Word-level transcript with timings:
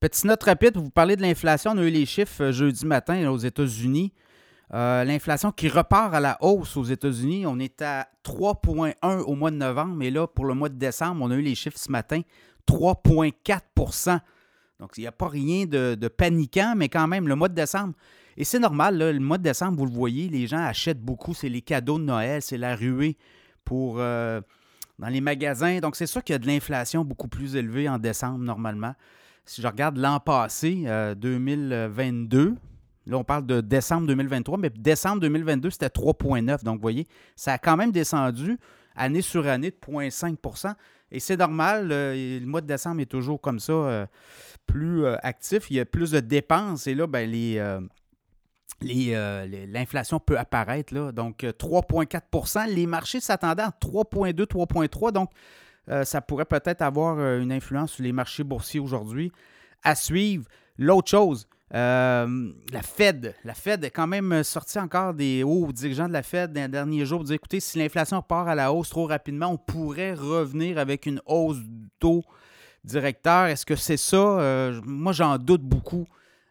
Petite 0.00 0.26
note 0.26 0.44
rapide, 0.44 0.76
vous 0.76 0.90
parlez 0.90 1.16
de 1.16 1.22
l'inflation. 1.22 1.72
On 1.72 1.78
a 1.78 1.82
eu 1.82 1.90
les 1.90 2.06
chiffres 2.06 2.44
euh, 2.44 2.52
jeudi 2.52 2.86
matin 2.86 3.28
aux 3.32 3.36
États-Unis. 3.36 4.12
Euh, 4.72 5.02
l'inflation 5.02 5.50
qui 5.50 5.68
repart 5.68 6.14
à 6.14 6.20
la 6.20 6.38
hausse 6.40 6.76
aux 6.76 6.84
États-Unis. 6.84 7.46
On 7.46 7.58
est 7.58 7.82
à 7.82 8.06
3,1 8.24 9.22
au 9.22 9.34
mois 9.34 9.50
de 9.50 9.56
novembre, 9.56 9.96
mais 9.96 10.10
là, 10.10 10.28
pour 10.28 10.44
le 10.44 10.54
mois 10.54 10.68
de 10.68 10.76
décembre, 10.76 11.20
on 11.24 11.32
a 11.32 11.34
eu 11.34 11.42
les 11.42 11.56
chiffres 11.56 11.78
ce 11.78 11.90
matin, 11.90 12.20
3,4% 12.68 14.20
Donc, 14.78 14.92
il 14.98 15.00
n'y 15.00 15.06
a 15.08 15.12
pas 15.12 15.26
rien 15.26 15.66
de, 15.66 15.96
paniquant, 16.06 16.74
mais 16.76 16.88
quand 16.88 17.08
même, 17.08 17.26
le 17.26 17.34
mois 17.34 17.48
de 17.48 17.54
décembre, 17.54 17.94
et 18.36 18.44
c'est 18.44 18.60
normal, 18.60 18.98
le 18.98 19.18
mois 19.18 19.38
de 19.38 19.42
décembre, 19.42 19.78
vous 19.78 19.86
le 19.86 19.90
voyez, 19.92 20.28
les 20.28 20.46
gens 20.46 20.58
achètent 20.64 21.02
beaucoup, 21.02 21.34
c'est 21.34 21.48
les 21.48 21.62
cadeaux 21.62 21.98
de 21.98 22.04
Noël, 22.04 22.40
c'est 22.40 22.58
la 22.58 22.76
ruée 22.76 23.16
pour, 23.64 23.96
euh, 23.98 24.40
dans 25.00 25.08
les 25.08 25.20
magasins. 25.20 25.80
Donc, 25.80 25.96
c'est 25.96 26.06
sûr 26.06 26.22
qu'il 26.22 26.34
y 26.34 26.36
a 26.36 26.38
de 26.38 26.46
l'inflation 26.46 27.04
beaucoup 27.04 27.26
plus 27.26 27.56
élevée 27.56 27.88
en 27.88 27.98
décembre, 27.98 28.38
normalement. 28.44 28.94
Si 29.48 29.62
je 29.62 29.66
regarde 29.66 29.96
l'an 29.96 30.20
passé, 30.20 30.84
2022, 31.16 32.38
euh, 32.38 32.54
Là, 33.06 33.16
on 33.16 33.24
parle 33.24 33.46
de 33.46 33.62
décembre 33.62 34.06
2023, 34.06 34.58
mais 34.58 34.68
décembre 34.68 35.20
2022, 35.22 35.70
c'était 35.70 35.86
3,9. 35.86 36.62
Donc, 36.62 36.76
vous 36.76 36.82
voyez, 36.82 37.06
ça 37.36 37.54
a 37.54 37.58
quand 37.58 37.74
même 37.74 37.90
descendu 37.90 38.58
année 38.94 39.22
sur 39.22 39.46
année 39.46 39.70
de 39.70 39.76
0,5% 39.76 40.74
Et 41.10 41.18
c'est 41.18 41.38
normal, 41.38 41.88
le 41.88 42.44
mois 42.44 42.60
de 42.60 42.66
décembre 42.66 43.00
est 43.00 43.06
toujours 43.06 43.40
comme 43.40 43.60
ça, 43.60 43.72
euh, 43.72 44.06
plus 44.66 45.06
euh, 45.06 45.16
actif. 45.22 45.70
Il 45.70 45.76
y 45.76 45.80
a 45.80 45.86
plus 45.86 46.10
de 46.10 46.20
dépenses. 46.20 46.86
Et 46.86 46.94
là, 46.94 47.06
ben, 47.06 47.32
euh, 47.34 47.80
l'inflation 48.82 50.20
peut 50.20 50.38
apparaître. 50.38 51.12
Donc, 51.12 51.44
3,4% 51.44 52.66
Les 52.68 52.86
marchés 52.86 53.20
s'attendaient 53.20 53.62
à 53.62 53.72
3,2, 53.80 54.44
3,3 54.44 55.12
Donc, 55.12 55.30
ça 56.04 56.20
pourrait 56.20 56.44
peut-être 56.44 56.82
avoir 56.82 57.18
une 57.38 57.52
influence 57.52 57.92
sur 57.92 58.04
les 58.04 58.12
marchés 58.12 58.44
boursiers 58.44 58.80
aujourd'hui. 58.80 59.32
À 59.82 59.94
suivre. 59.94 60.44
L'autre 60.76 61.08
chose, 61.08 61.48
euh, 61.74 62.52
la 62.72 62.82
Fed, 62.82 63.34
la 63.44 63.52
Fed 63.52 63.84
est 63.84 63.90
quand 63.90 64.06
même 64.06 64.42
sorti 64.42 64.78
encore 64.78 65.12
des 65.12 65.42
hauts 65.42 65.70
dirigeants 65.70 66.08
de 66.08 66.14
la 66.14 66.22
Fed 66.22 66.52
dans 66.52 66.62
les 66.62 66.68
derniers 66.68 67.04
jours 67.04 67.18
pour 67.18 67.26
dire 67.26 67.34
écoutez, 67.34 67.60
si 67.60 67.78
l'inflation 67.78 68.22
part 68.22 68.48
à 68.48 68.54
la 68.54 68.72
hausse 68.72 68.88
trop 68.88 69.06
rapidement, 69.06 69.48
on 69.48 69.58
pourrait 69.58 70.14
revenir 70.14 70.78
avec 70.78 71.04
une 71.04 71.20
hausse 71.26 71.58
du 71.58 71.88
taux 71.98 72.24
directeur. 72.84 73.46
Est-ce 73.46 73.66
que 73.66 73.76
c'est 73.76 73.98
ça? 73.98 74.16
Euh, 74.16 74.80
moi, 74.84 75.12
j'en 75.12 75.36
doute 75.36 75.62
beaucoup. 75.62 76.06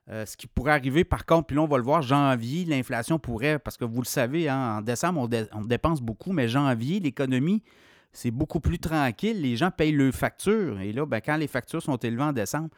Euh, 0.10 0.26
ce 0.26 0.38
qui 0.38 0.48
pourrait 0.48 0.72
arriver, 0.72 1.04
par 1.04 1.26
contre, 1.26 1.48
puis 1.48 1.56
là, 1.58 1.64
on 1.64 1.68
va 1.68 1.78
le 1.78 1.84
voir, 1.84 2.02
janvier, 2.02 2.64
l'inflation 2.64 3.20
pourrait, 3.20 3.60
parce 3.60 3.76
que 3.76 3.84
vous 3.84 4.02
le 4.02 4.08
savez, 4.08 4.48
hein, 4.48 4.78
en 4.78 4.82
décembre, 4.82 5.28
on, 5.52 5.62
dépense 5.66 6.00
beaucoup, 6.00 6.32
mais 6.32 6.48
janvier, 6.48 7.02
l'économie, 7.02 7.62
c'est 8.14 8.32
beaucoup 8.32 8.60
plus 8.60 8.80
tranquille. 8.80 9.42
Les 9.42 9.56
gens 9.56 9.72
payent 9.72 9.92
leurs 9.92 10.14
factures. 10.14 10.80
Et 10.80 10.92
là, 10.92 11.06
ben, 11.06 11.22
quand 11.22 11.38
les 11.38 11.48
factures 11.48 11.82
sont 11.82 11.98
élevées 11.98 12.24
en 12.24 12.34
décembre, 12.34 12.70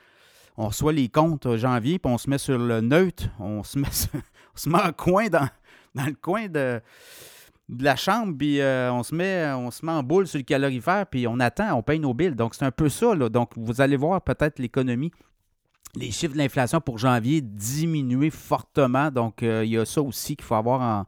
on 0.58 0.68
reçoit 0.68 0.92
les 0.92 1.08
comptes 1.08 1.56
janvier, 1.56 2.00
puis 2.00 2.12
on 2.12 2.18
se 2.18 2.30
met 2.30 2.38
sur 2.38 2.58
le 2.58 2.82
neutre, 2.82 3.30
on 3.40 3.64
se 3.64 3.80
met, 3.80 3.88
en 4.74 4.92
coin 4.92 5.28
dans, 5.30 5.48
le 5.96 6.14
coin 6.14 6.48
de, 6.50 6.82
la 7.80 7.96
chambre, 7.96 8.36
puis 8.38 8.60
euh, 8.60 8.92
on, 8.92 9.02
se 9.02 9.16
met, 9.16 9.50
en 9.90 10.04
boule 10.04 10.28
sur 10.28 10.38
le 10.38 10.44
calorifère, 10.44 11.06
puis 11.08 11.28
on 11.28 11.40
attend, 11.40 11.78
on 11.78 11.82
paye 11.82 12.00
nos 12.00 12.14
billes. 12.14 12.36
Donc, 12.36 12.56
c'est 12.56 12.66
un 12.66 12.72
peu 12.72 12.90
ça. 12.90 13.16
Donc, 13.16 13.52
vous 13.56 13.80
allez 13.80 13.96
voir 13.96 14.22
peut-être 14.22 14.60
l'économie, 14.60 15.12
les 15.96 16.12
chiffres 16.12 16.34
de 16.34 16.40
l'inflation 16.40 16.82
pour 16.82 16.98
janvier 16.98 17.40
diminuer 17.40 18.30
fortement. 18.30 19.12
Donc, 19.12 19.44
euh, 19.44 19.64
il 19.64 19.72
y 19.72 19.78
a 19.78 19.86
ça 19.86 20.02
aussi 20.02 20.36
qu'il 20.36 20.46
faut 20.46 20.56
avoir 20.56 20.82
en, 20.82 21.06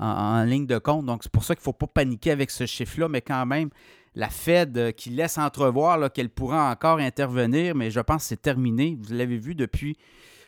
en, 0.00 0.44
ligne 0.44 0.66
de 0.66 0.78
compte. 0.78 1.06
Donc, 1.06 1.22
c'est 1.22 1.32
pour 1.32 1.44
ça 1.44 1.54
qu'il 1.54 1.60
ne 1.60 1.64
faut 1.64 1.72
pas 1.72 1.86
paniquer 1.86 2.30
avec 2.30 2.50
ce 2.50 2.66
chiffre-là, 2.66 3.08
mais 3.08 3.20
quand 3.20 3.46
même, 3.46 3.70
la 4.14 4.28
Fed 4.28 4.76
euh, 4.76 4.92
qui 4.92 5.10
laisse 5.10 5.38
entrevoir 5.38 6.12
qu'elle 6.12 6.30
pourra 6.30 6.70
encore 6.70 6.98
intervenir, 6.98 7.74
mais 7.74 7.90
je 7.90 8.00
pense 8.00 8.22
que 8.22 8.28
c'est 8.28 8.42
terminé. 8.42 8.98
Vous 9.00 9.14
l'avez 9.14 9.36
vu 9.36 9.54
depuis 9.54 9.96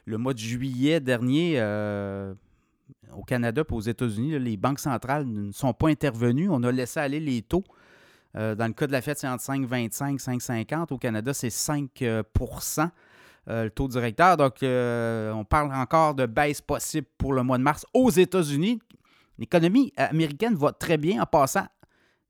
le 0.05 0.19
mois 0.19 0.35
de 0.35 0.39
juillet 0.39 1.01
dernier 1.01 1.55
euh, 1.57 2.35
au 3.15 3.23
Canada 3.23 3.63
et 3.69 3.73
aux 3.73 3.81
États-Unis, 3.81 4.39
les 4.39 4.57
banques 4.57 4.81
centrales 4.81 5.27
ne 5.27 5.53
sont 5.53 5.73
pas 5.73 5.89
intervenues. 5.89 6.49
On 6.51 6.63
a 6.65 6.73
laissé 6.73 6.99
aller 6.99 7.21
les 7.21 7.43
taux. 7.43 7.63
Euh, 8.35 8.55
dans 8.55 8.67
le 8.67 8.73
cas 8.73 8.87
de 8.87 8.93
la 8.93 9.03
Fed, 9.03 9.19
c'est 9.19 9.29
entre 9.29 9.45
5,25 9.45 10.19
5,50. 10.19 10.93
Au 10.93 10.99
Canada, 10.99 11.33
c'est 11.35 11.49
5% 11.49 12.91
le 13.49 13.69
taux 13.71 13.89
directeur. 13.89 14.37
Donc, 14.37 14.57
on 14.63 15.45
parle 15.45 15.73
encore 15.75 16.15
de 16.15 16.27
baisse 16.27 16.61
possible 16.61 17.07
pour 17.19 17.33
le 17.33 17.43
mois 17.43 17.59
de 17.59 17.63
mars 17.63 17.85
aux 17.93 18.11
États-Unis. 18.11 18.81
L'économie 19.39 19.93
américaine 19.97 20.55
va 20.55 20.73
très 20.73 20.99
bien 20.99 21.23
en 21.23 21.27
passant. 21.27 21.67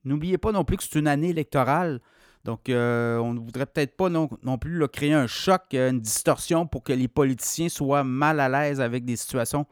N'oubliez 0.05 0.39
pas 0.39 0.53
non 0.53 0.65
plus 0.65 0.77
que 0.77 0.83
c'est 0.83 0.99
une 0.99 1.09
année 1.09 1.31
électorale. 1.31 2.01
Donc, 2.45 2.69
euh, 2.69 3.19
on 3.19 3.35
ne 3.35 3.39
voudrait 3.39 3.67
peut-être 3.67 3.97
pas 3.97 4.09
non, 4.09 4.29
plus 4.59 4.87
créer 4.89 5.13
un 5.13 5.29
choc, 5.29 5.63
euh, 5.75 5.91
une 5.91 6.01
distorsion 6.01 6.67
pour 6.67 6.83
que 6.83 6.93
les 6.93 7.07
politiciens 7.07 7.69
soient 7.69 8.03
mal 8.03 8.41
à 8.41 8.49
l'aise 8.49 8.81
avec 8.81 9.05
des 9.05 9.17
situations 9.17 9.67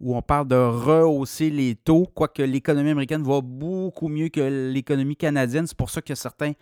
où 0.00 0.16
on 0.16 0.22
parle 0.22 0.48
de 0.48 0.56
rehausser 0.56 1.50
les 1.50 1.74
taux, 1.74 2.06
quoique 2.14 2.42
l'économie 2.42 2.90
américaine 2.90 3.22
va 3.22 3.40
beaucoup 3.42 4.08
mieux 4.08 4.28
que 4.28 4.70
l'économie 4.72 5.16
canadienne. 5.16 5.66
C'est 5.66 5.76
pour 5.76 5.90
ça 5.90 6.00
que 6.00 6.14
certains 6.14 6.52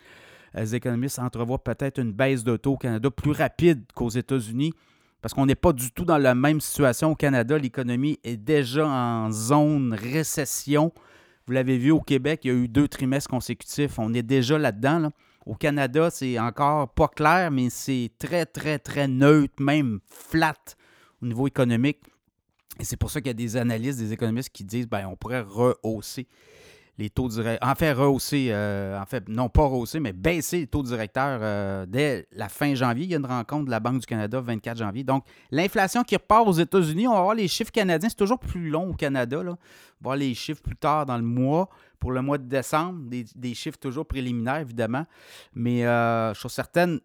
euh, 0.56 0.64
économistes 0.66 1.18
entrevoient 1.18 1.62
peut-être 1.62 1.98
une 1.98 2.12
baisse 2.12 2.44
de 2.44 2.56
taux 2.56 2.72
au 2.72 2.76
Canada 2.76 3.10
plus 3.10 3.32
rapide 3.32 3.84
qu'aux 3.94 4.10
États-Unis, 4.10 4.72
parce 5.20 5.34
qu'on 5.34 5.46
n'est 5.46 5.54
pas 5.54 5.72
du 5.72 5.90
tout 5.90 6.04
dans 6.04 6.18
la 6.18 6.34
même 6.34 6.60
situation 6.60 7.12
au 7.12 7.14
Canada. 7.14 7.58
L'économie 7.58 8.18
est 8.22 8.36
déjà 8.36 8.86
en 8.86 9.30
zone 9.30 9.94
récession. 9.94 10.92
Vous 11.46 11.52
l'avez 11.52 11.78
vu 11.78 11.90
au 11.90 12.00
Québec, 12.00 12.40
il 12.44 12.48
y 12.48 12.50
a 12.50 12.54
eu 12.54 12.68
deux 12.68 12.88
trimestres 12.88 13.30
consécutifs. 13.30 13.98
On 13.98 14.12
est 14.14 14.22
déjà 14.22 14.58
là-dedans. 14.58 15.10
Au 15.46 15.54
Canada, 15.54 16.10
c'est 16.10 16.38
encore 16.38 16.90
pas 16.90 17.08
clair, 17.08 17.50
mais 17.50 17.70
c'est 17.70 18.10
très, 18.18 18.44
très, 18.44 18.78
très 18.78 19.08
neutre, 19.08 19.54
même 19.58 20.00
flat 20.06 20.54
au 21.22 21.26
niveau 21.26 21.46
économique. 21.46 22.00
Et 22.78 22.84
c'est 22.84 22.96
pour 22.96 23.10
ça 23.10 23.20
qu'il 23.20 23.28
y 23.28 23.30
a 23.30 23.34
des 23.34 23.56
analystes, 23.56 23.98
des 23.98 24.12
économistes 24.12 24.50
qui 24.50 24.62
disent 24.62 24.86
ben, 24.86 25.06
on 25.06 25.16
pourrait 25.16 25.40
rehausser 25.40 26.28
les 26.98 27.10
taux 27.10 27.28
directeurs. 27.28 27.68
En 27.68 27.74
fait, 27.76 27.92
rehausser, 27.92 28.48
euh, 28.50 29.00
en 29.00 29.06
fait, 29.06 29.28
non 29.28 29.48
pas 29.48 29.64
rehausser, 29.64 30.00
mais 30.00 30.12
baisser 30.12 30.60
les 30.60 30.66
taux 30.66 30.82
directeurs 30.82 31.38
euh, 31.42 31.86
dès 31.86 32.26
la 32.32 32.48
fin 32.48 32.74
janvier. 32.74 33.04
Il 33.04 33.10
y 33.10 33.14
a 33.14 33.18
une 33.18 33.26
rencontre 33.26 33.66
de 33.66 33.70
la 33.70 33.78
Banque 33.78 34.00
du 34.00 34.06
Canada 34.06 34.40
24 34.40 34.76
janvier. 34.76 35.04
Donc, 35.04 35.24
l'inflation 35.52 36.02
qui 36.02 36.16
repart 36.16 36.46
aux 36.46 36.52
États-Unis, 36.52 37.06
on 37.06 37.14
va 37.14 37.22
voir 37.22 37.34
les 37.36 37.46
chiffres 37.46 37.70
canadiens. 37.70 38.08
C'est 38.08 38.16
toujours 38.16 38.40
plus 38.40 38.68
long 38.68 38.90
au 38.90 38.94
Canada. 38.94 39.42
Là. 39.42 39.52
On 39.52 39.54
va 39.54 39.58
voir 40.02 40.16
les 40.16 40.34
chiffres 40.34 40.60
plus 40.60 40.76
tard 40.76 41.06
dans 41.06 41.16
le 41.16 41.22
mois. 41.22 41.68
Pour 42.00 42.12
le 42.12 42.22
mois 42.22 42.38
de 42.38 42.46
décembre, 42.46 43.00
des, 43.10 43.54
chiffres 43.54 43.78
toujours 43.78 44.06
préliminaires, 44.06 44.58
évidemment. 44.58 45.04
Mais 45.54 45.84
euh, 45.84 46.32
je 46.32 46.38
suis 46.38 46.48
certaine, 46.48 47.00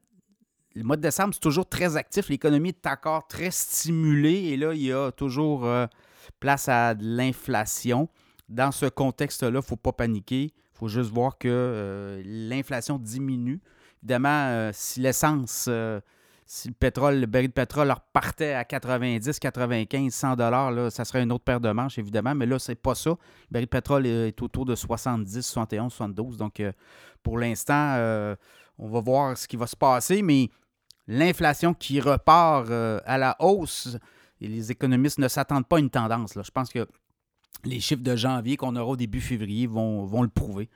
le 0.76 0.84
mois 0.84 0.98
de 0.98 1.02
décembre, 1.02 1.34
c'est 1.34 1.40
toujours 1.40 1.68
très 1.68 1.98
actif. 1.98 2.30
L'économie 2.30 2.70
est 2.70 2.88
encore 2.88 3.28
très 3.28 3.50
stimulée. 3.50 4.50
Et 4.50 4.58
là, 4.58 4.74
il 4.74 4.84
y 4.84 4.94
a 4.94 5.12
toujours 5.12 5.68
place 6.40 6.70
à 6.70 6.94
de 6.94 7.04
l'inflation 7.04 8.08
dans 8.50 8.72
ce 8.72 8.86
contexte-là, 8.86 9.50
il 9.50 9.56
ne 9.56 9.62
faut 9.62 9.76
pas 9.76 9.94
paniquer. 9.94 10.54
Il 10.74 10.78
faut 10.78 10.88
juste 10.88 11.12
voir 11.12 11.38
que 11.38 11.48
euh, 11.50 12.22
l'inflation 12.26 12.98
diminue. 12.98 13.62
Évidemment, 14.02 14.48
euh, 14.50 14.72
si 14.74 15.00
l'essence, 15.00 15.66
euh, 15.70 16.02
si 16.46 16.68
le 16.68 16.74
pétrole, 16.74 17.20
le 17.20 17.26
baril 17.26 17.48
de 17.48 17.54
pétrole 17.54 17.90
repartait 17.90 18.54
à 18.54 18.66
90, 18.66 19.40
95, 19.40 20.14
100 20.14 20.36
dollars, 20.36 20.92
ça 20.92 21.06
serait 21.06 21.24
une 21.24 21.32
autre 21.32 21.44
paire 21.44 21.62
de 21.62 21.72
manches, 21.72 21.98
évidemment. 21.98 22.36
Mais 22.36 22.46
là, 22.46 22.60
c'est 22.60 22.76
pas 22.76 22.96
ça. 22.96 23.12
Le 23.12 23.18
baril 23.52 23.66
de 23.66 23.70
pétrole 23.70 24.06
est 24.06 24.42
autour 24.42 24.66
de 24.66 24.76
70, 24.76 25.42
71, 25.42 25.94
72. 25.94 26.38
Donc, 26.38 26.62
pour 27.22 27.38
l'instant, 27.38 27.96
on 28.78 28.90
va 28.90 29.00
voir 29.00 29.38
ce 29.38 29.48
qui 29.48 29.56
va 29.56 29.68
se 29.68 29.78
passer. 29.78 30.22
Mais 30.22 30.50
l'inflation 31.08 31.74
qui 31.74 32.02
repart 32.02 32.70
à 32.70 33.18
la 33.18 33.38
hausse, 33.40 33.98
et 34.42 34.48
les 34.48 34.72
économistes 34.72 35.20
ne 35.20 35.30
s'attendent 35.30 35.68
pas 35.68 35.78
à 35.78 35.80
une 35.80 35.90
tendance. 35.90 36.34
Je 36.36 36.52
pense 36.52 36.70
que 36.70 36.86
les 37.64 37.80
chiffres 37.80 38.04
de 38.04 38.16
janvier 38.16 38.58
qu'on 38.58 38.76
aura 38.76 38.92
au 38.92 38.98
début 38.98 39.22
février 39.22 39.68
vont, 39.68 40.06
vont 40.06 40.22
le 40.22 40.30
prouver. 40.30 40.70